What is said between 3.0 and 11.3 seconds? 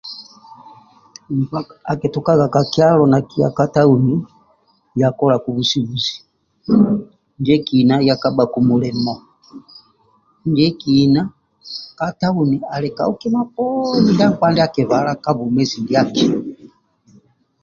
nakiya ka tauni ya kolaku busubuzi ndiekina ya kabhaku mulimo ndiekina